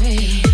[0.00, 0.49] away.